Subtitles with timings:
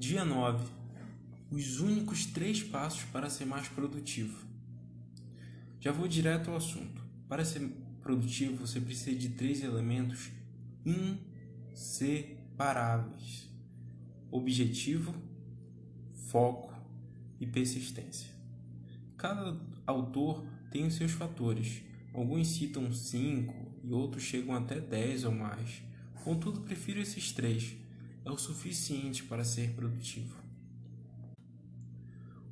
[0.00, 0.66] Dia 9.
[1.50, 4.46] Os únicos três passos para ser mais produtivo.
[5.78, 7.04] Já vou direto ao assunto.
[7.28, 10.30] Para ser produtivo, você precisa de três elementos
[11.76, 13.50] inseparáveis:
[14.30, 15.14] objetivo,
[16.30, 16.72] foco
[17.38, 18.30] e persistência.
[19.18, 21.82] Cada autor tem os seus fatores.
[22.14, 23.54] Alguns citam cinco
[23.84, 25.82] e outros chegam até dez ou mais.
[26.24, 27.76] Contudo, prefiro esses três
[28.24, 30.36] é o suficiente para ser produtivo.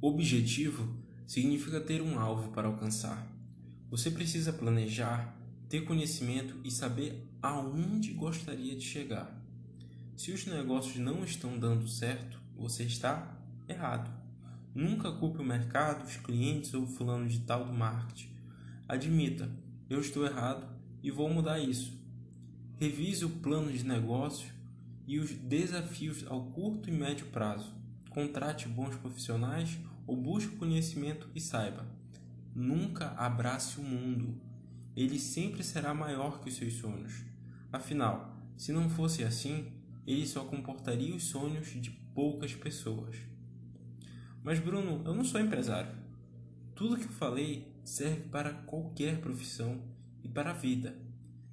[0.00, 0.96] Objetivo
[1.26, 3.26] significa ter um alvo para alcançar.
[3.90, 5.36] Você precisa planejar,
[5.68, 9.42] ter conhecimento e saber aonde gostaria de chegar.
[10.16, 13.36] Se os negócios não estão dando certo, você está
[13.68, 14.10] errado.
[14.74, 18.30] Nunca culpe o mercado, os clientes ou o fulano de tal do marketing.
[18.88, 19.50] Admita,
[19.88, 20.66] eu estou errado
[21.02, 21.98] e vou mudar isso.
[22.76, 24.55] Revise o plano de negócio
[25.06, 27.72] e os desafios ao curto e médio prazo.
[28.10, 31.86] Contrate bons profissionais ou busque conhecimento e saiba.
[32.54, 34.40] Nunca abrace o mundo.
[34.96, 37.22] Ele sempre será maior que os seus sonhos.
[37.72, 39.72] Afinal, se não fosse assim,
[40.06, 43.16] ele só comportaria os sonhos de poucas pessoas.
[44.42, 45.92] Mas Bruno, eu não sou empresário.
[46.74, 49.82] Tudo que eu falei serve para qualquer profissão
[50.22, 50.96] e para a vida.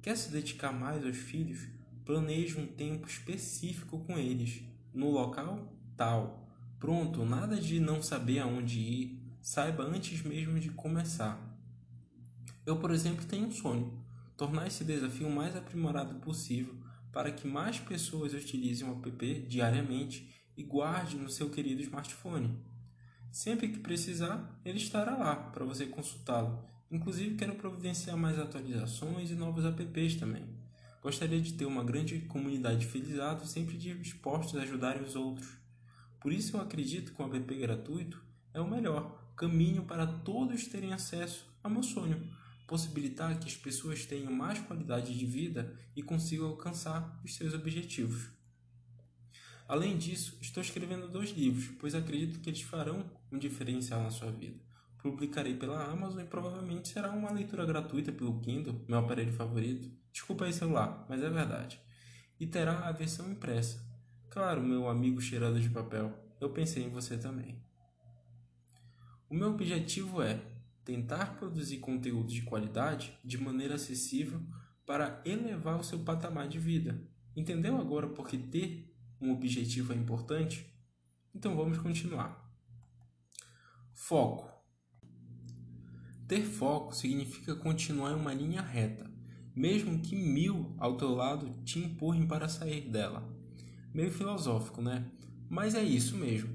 [0.00, 1.73] Quer se dedicar mais aos filhos?
[2.04, 6.48] Planeje um tempo específico com eles, no local tal.
[6.78, 11.38] Pronto, nada de não saber aonde ir, saiba antes mesmo de começar.
[12.66, 14.04] Eu, por exemplo, tenho um sonho:
[14.36, 16.74] tornar esse desafio o mais aprimorado possível
[17.12, 22.58] para que mais pessoas utilizem o app diariamente e guarde no seu querido smartphone.
[23.30, 26.64] Sempre que precisar, ele estará lá para você consultá-lo.
[26.90, 30.53] Inclusive, quero providenciar mais atualizações e novos apps também.
[31.04, 35.46] Gostaria de ter uma grande comunidade de sempre dispostos a ajudar os outros.
[36.18, 38.24] Por isso eu acredito que o app gratuito
[38.54, 42.26] é o melhor caminho para todos terem acesso ao meu sonho,
[42.66, 48.30] possibilitar que as pessoas tenham mais qualidade de vida e consigam alcançar os seus objetivos.
[49.68, 54.32] Além disso, estou escrevendo dois livros, pois acredito que eles farão um diferencial na sua
[54.32, 54.58] vida.
[55.04, 59.94] Publicarei pela Amazon e provavelmente será uma leitura gratuita pelo Kindle, meu aparelho favorito.
[60.10, 61.78] Desculpa aí celular, mas é verdade.
[62.40, 63.86] E terá a versão impressa.
[64.30, 66.10] Claro, meu amigo cheirado de papel,
[66.40, 67.62] eu pensei em você também.
[69.28, 70.40] O meu objetivo é
[70.86, 74.40] tentar produzir conteúdo de qualidade de maneira acessível
[74.86, 76.98] para elevar o seu patamar de vida.
[77.36, 78.90] Entendeu agora por que ter
[79.20, 80.74] um objetivo é importante?
[81.34, 82.50] Então vamos continuar.
[83.92, 84.53] Foco.
[86.26, 89.10] Ter foco significa continuar em uma linha reta,
[89.54, 93.22] mesmo que mil ao teu lado te empurrem para sair dela.
[93.92, 95.04] Meio filosófico, né?
[95.50, 96.48] Mas é isso mesmo.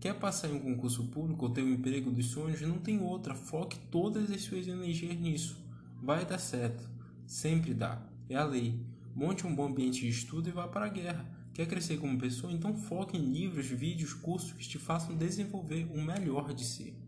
[0.00, 2.60] Quer passar em um concurso público ou ter um emprego dos sonhos?
[2.60, 3.34] Não tem outra.
[3.36, 5.64] Foque todas as suas energias nisso.
[6.02, 6.86] Vai dar certo.
[7.24, 8.02] Sempre dá.
[8.28, 8.84] É a lei.
[9.14, 11.24] Monte um bom ambiente de estudo e vá para a guerra.
[11.54, 12.52] Quer crescer como pessoa?
[12.52, 17.03] Então foque em livros, vídeos, cursos que te façam desenvolver o melhor de si.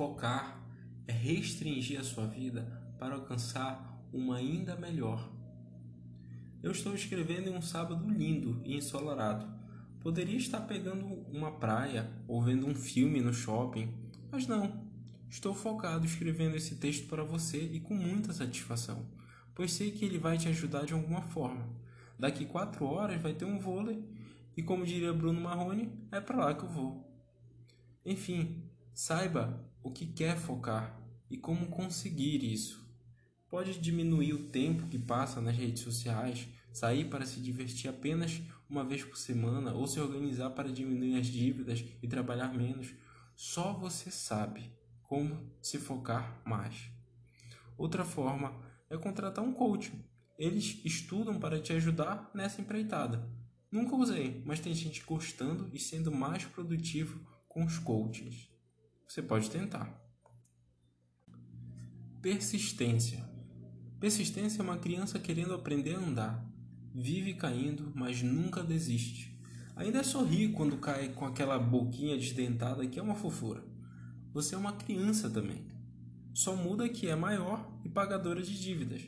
[0.00, 0.58] Focar
[1.06, 2.62] é restringir a sua vida
[2.98, 5.30] para alcançar uma ainda melhor.
[6.62, 9.46] Eu estou escrevendo em um sábado lindo e ensolarado.
[10.00, 13.92] Poderia estar pegando uma praia ou vendo um filme no shopping,
[14.32, 14.90] mas não.
[15.28, 19.06] Estou focado escrevendo esse texto para você e com muita satisfação,
[19.54, 21.68] pois sei que ele vai te ajudar de alguma forma.
[22.18, 24.02] Daqui quatro horas vai ter um vôlei
[24.56, 27.06] e, como diria Bruno Marrone, é para lá que eu vou.
[28.02, 32.88] Enfim, saiba o que quer focar e como conseguir isso.
[33.48, 38.84] Pode diminuir o tempo que passa nas redes sociais, sair para se divertir apenas uma
[38.84, 42.94] vez por semana ou se organizar para diminuir as dívidas e trabalhar menos.
[43.34, 46.90] Só você sabe como se focar mais.
[47.76, 48.54] Outra forma
[48.88, 49.92] é contratar um coach.
[50.38, 53.28] Eles estudam para te ajudar nessa empreitada.
[53.70, 58.48] Nunca usei, mas tem gente gostando e sendo mais produtivo com os coaches.
[59.10, 59.92] Você pode tentar.
[62.22, 63.28] Persistência.
[63.98, 66.48] Persistência é uma criança querendo aprender a andar.
[66.94, 69.36] Vive caindo, mas nunca desiste.
[69.74, 73.64] Ainda sorri quando cai com aquela boquinha desdentada que é uma fofura.
[74.32, 75.66] Você é uma criança também.
[76.32, 79.02] Só muda que é maior e pagadora de dívidas.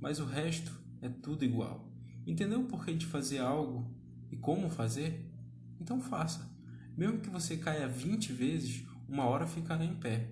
[0.00, 1.88] Mas o resto é tudo igual.
[2.26, 3.88] Entendeu o porquê de fazer algo
[4.32, 5.32] e como fazer?
[5.80, 6.52] Então faça.
[6.96, 10.28] Mesmo que você caia 20 vezes, uma hora ficará em pé.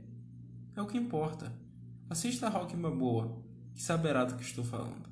[0.75, 1.53] É o que importa.
[2.09, 3.43] Assista a Rock Boa,
[3.75, 5.09] que saberá do que estou falando.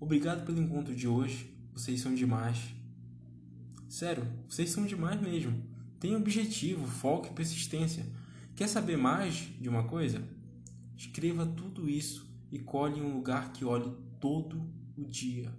[0.00, 2.74] Obrigado pelo encontro de hoje, vocês são demais.
[3.88, 5.62] Sério, vocês são demais mesmo.
[6.00, 8.04] Tenha objetivo, foco e persistência.
[8.54, 10.22] Quer saber mais de uma coisa?
[10.96, 15.52] Escreva tudo isso e colhe em um lugar que olhe todo o dia.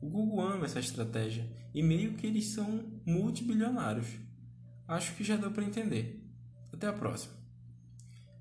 [0.00, 4.08] O Google ama essa estratégia e meio que eles são multibilionários.
[4.92, 6.22] Acho que já deu para entender.
[6.70, 7.32] Até a próxima.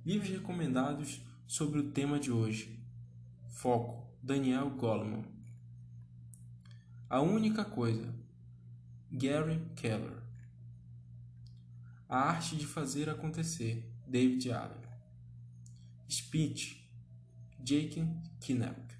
[0.06, 2.78] Livros recomendados sobre o tema de hoje.
[3.48, 5.24] Foco: Daniel Goleman.
[7.10, 8.14] A única coisa.
[9.10, 10.22] Gary Keller.
[12.10, 13.90] A arte de fazer acontecer.
[14.06, 14.82] David Allen.
[16.10, 16.86] Speech.
[17.64, 18.06] Jake
[18.42, 18.94] Knapp.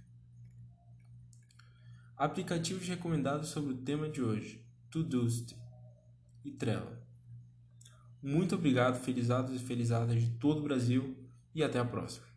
[2.16, 5.54] Aplicativos recomendados sobre o tema de hoje: Todoist
[6.46, 7.11] e Trello.
[8.22, 11.16] Muito obrigado, felizados e felizadas de todo o Brasil,
[11.54, 12.31] e até a próxima.